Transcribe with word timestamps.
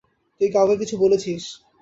তুই 0.41 0.49
কাউকে 0.51 0.75
কিছু 0.81 0.95
বলেছিস? 0.97 1.43